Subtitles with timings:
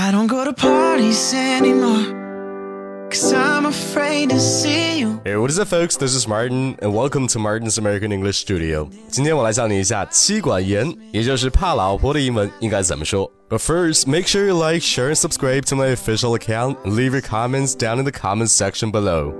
[0.00, 2.19] I don't go to parties anymore.
[3.11, 5.21] Cause I'm afraid to see you.
[5.25, 5.97] Hey, what is up, folks?
[5.97, 8.89] This is Martin, and welcome to Martin's American English Studio.
[9.09, 13.31] 今天我来教你一下妻管严，也就是怕老婆的英文应该怎么说。
[13.49, 17.21] But first, make sure you like, share, and subscribe to my official account, and leave your
[17.21, 19.33] comments down in the comments section below.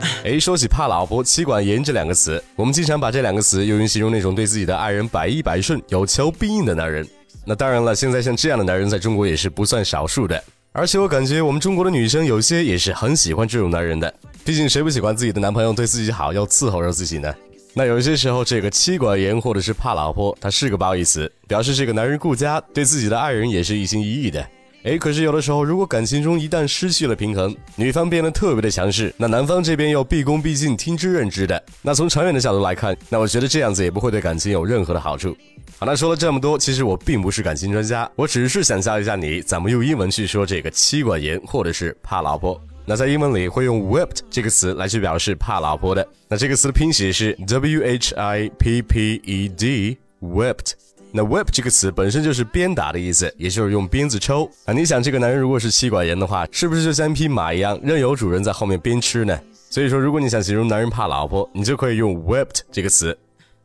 [0.24, 7.06] 哎，说起怕老婆、妻管严这两个词，我们经常把这两个词用于形容那种对自己的爱人百依百顺、有求必应的男人。
[7.44, 10.42] 那当然了，现在像这样的男人在中国也是不算少数的。
[10.72, 14.12] 而且我感觉我们中国的女生有些也是很喜欢这种男人的，
[14.44, 17.34] 毕竟谁不喜欢自己的男朋友对自己好，要伺候着自己呢？
[17.74, 24.46] 那有些时候，这个妻管严或者是怕老婆，他是个褒义词，表示这个男人顾家，对自己的爱人也是一心一意的。
[24.84, 35.36] 哎，可是有的时候，如果感情中一旦失去了平衡，女方变得特别的强势，那男方这边又毕恭毕敬、听之任之的，那从长远的角度来看，那我觉得这样子也不会对感情有任何的好处。
[35.78, 42.60] 好，那说了这么多，其实我并不是感情专家，我只是想教一下你怎么用英文去说这个妻管严或者是怕老婆。
[42.84, 46.04] 那在英文里会用 whipped 这个词来去表示怕老婆的。
[46.28, 50.72] 那这个词的拼写是 w h i p p e d，whipped。
[51.12, 54.50] 那 whip 这个词本身就是鞭打的意思，也就是用鞭子抽。
[54.64, 59.38] 啊，你想这个男人如果是妻管严的话，是不是就像一匹马一样，任由主人在后面鞭笞呢？
[59.70, 63.16] 所以说，如果你想形容男人怕老婆，你就可以用 whipped 这个词。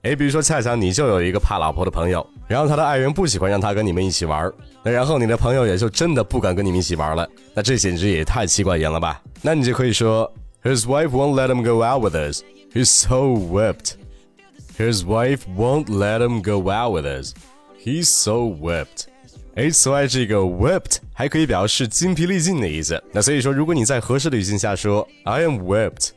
[0.03, 4.49] 哎，比如说恰巧你就有一个怕老婆的朋友，然后他的爱人不喜欢让他跟你们一起玩，
[4.83, 9.21] 那然后你的朋友也就真的不敢跟你们一起玩了，那这简直也太妻管严了吧？
[9.41, 10.31] 那你就可以说
[10.63, 12.41] ，His wife won't let him go out with us.
[12.73, 13.93] He's so whipped.
[14.78, 17.34] His wife won't let him go out with us.
[17.78, 19.06] He's so whipped.
[19.54, 23.02] 哎，此外，这个 whipped 还可以表示精疲力尽的意思。
[23.12, 26.10] 那所以说，如果你在合适的语境下说 I am whipped,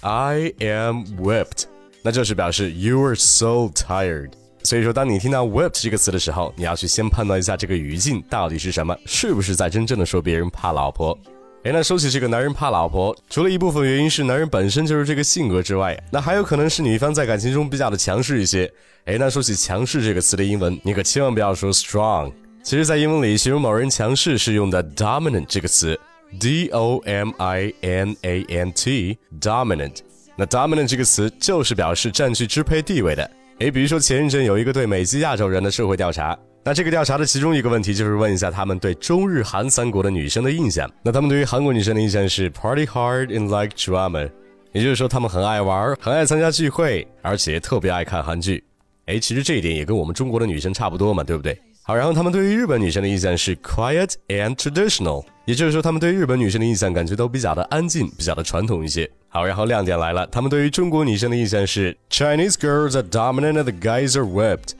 [0.00, 1.64] I am whipped，
[2.02, 4.32] 那就是表示 you are so tired。
[4.64, 11.16] 所以说，当你听到 whipped 这个词的时候，你要去先判断一下这个语境到底是什么，是不是在真正的说别人怕老婆。
[11.63, 18.71] 哎，那说起这个男人怕老婆，除了一部分原因是男人本身就是这个性格之外，那还有可能是女方在感情中比较的强势一些。
[19.03, 22.31] 哎，那说起强势这个词的英文，你可千万不要说 strong。
[22.63, 25.99] 其实，在英文里形容某人强势是用的 dominant 这个词
[26.39, 29.97] ，d o m i n a n t，dominant。
[30.37, 33.29] 那 dominant 这个词就是表示占据支配地位的。
[33.59, 36.37] 哎，比如说前一阵有一个对美籍亚洲人的社会调查。
[36.69, 40.87] 那这个调查的其中一个问题就是问一下他们对中日韩三国的女生的印象。
[41.01, 44.29] 那他们对于韩国女生的印象是 party hard and like drama，
[44.71, 48.63] 也就是说他们很爱玩，很爱参加聚会，而且特别爱看韩剧。
[49.07, 51.59] 哎，其实这一点也跟我们中国的女生差不多嘛，对不对？
[51.81, 59.09] 好，然后他们对于日本女生的印象是 quiet and traditional，也就是说他们对日本女生的印象感觉都比较的安静，比较的传统一些。
[59.29, 64.73] 好，然后亮点来了，他们对于中国女生的印象是 Chinese girls are dominant and the guys are whipped。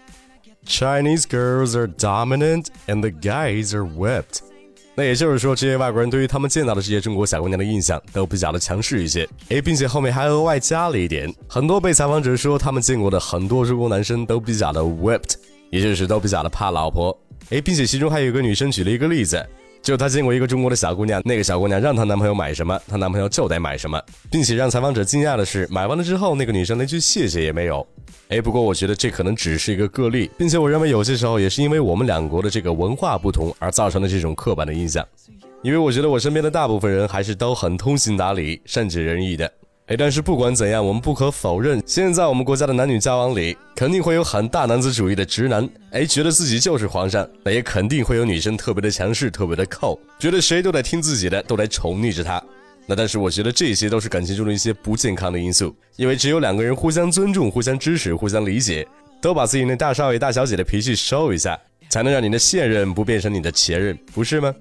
[0.66, 4.42] Chinese girls are dominant and the guys are whipped。
[4.96, 9.28] 那也就是说，这些外国人对于他们见到的这些中国小姑娘的印象都比较的强势一些。
[9.48, 15.36] 诶，并且后面还额外加了一点，很多被采访者说他们见过的很多中国男生都比较的 whipped，
[15.70, 17.18] 也就是都比较的怕老婆。
[17.50, 19.44] 诶，并且其中还有一个女生举了一个例子。
[19.82, 27.86] 就她见过一个中国的小姑娘，那个小姑娘让她男朋友买什么，她男朋友就得买什么，并且让采访者惊讶的是，买完了之后，那个女生连句谢谢也没有。
[28.28, 35.06] 哎，不过我觉得这可能只是一个个例，并且我认为有些时候也是因为我们两国的这个文化不同而造成的这种刻板的印象。
[35.62, 39.52] 因为我觉得我身边的大部分人还是都很通情达理、善解人意的。
[39.90, 52.40] 哎，但是不管怎样，我们不可否认，现在我们国家的男女交往里，肯定会有很大男子主义的直男，哎，觉得自己就是皇上；那也肯定会有女生特别的强势、特别的扣，觉得谁都得听自己的，都得宠溺着他。
[52.86, 58.88] 那但是我觉得这些都是感情中的一些不健康的因素，因为只有两个人互相尊重、互相支持、互相理解，
[59.20, 64.54] 都把自己那大少爷、大小姐的脾气收一下，才能让你的现任不变成你的前任，不是吗？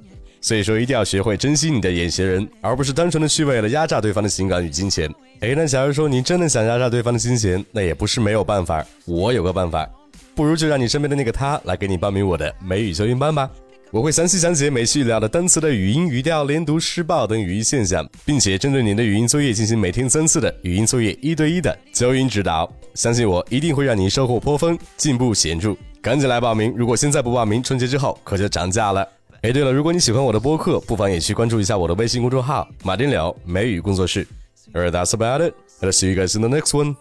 [0.48, 5.06] 所以说，一定要学会珍惜你的眼前人，而不是单纯的去为了压榨对方的情感与金钱。
[5.40, 8.82] 哎，那假如说你真的想压榨对方的金钱，那也不是没有办法。
[9.04, 9.86] 我有个办法，
[10.34, 13.50] 不如就让你身边的那个他来给你报名我的美语修音班吧。
[13.90, 22.66] 我会详细讲解每期语聊的单词的语音、语调、连读、失爆等语义现象，并且针对你的语音作业进行每天三次的语音作业一对一的纠音指导。
[22.94, 25.76] 相信我，一定会让你收获颇丰，进步显著。
[26.00, 26.72] 赶紧来报名！
[26.74, 29.06] 如果现在不报名，春节之后可就涨价了。
[29.42, 34.26] 哎，对了，如果你喜欢我的播客，不妨也去关注一下我的微信公众号“马丁柳美语工作室”。
[34.74, 35.54] Alright, that's about it.
[35.80, 36.96] I'll see you guys in the next one.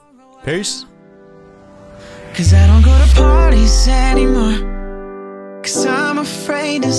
[0.46, 0.84] Peace.
[2.36, 4.60] Cause I don't go to parties anymore.
[5.64, 6.92] Cause I'm afraid to